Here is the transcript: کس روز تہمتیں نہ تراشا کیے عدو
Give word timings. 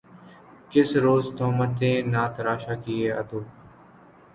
کس 0.71 0.89
روز 1.03 1.23
تہمتیں 1.37 1.97
نہ 2.11 2.23
تراشا 2.35 2.73
کیے 2.83 3.07
عدو 3.19 3.39